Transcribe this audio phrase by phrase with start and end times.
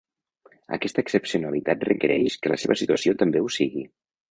[0.77, 3.89] Aquesta excepcionalitat requereix que la seva situació també ho sigui.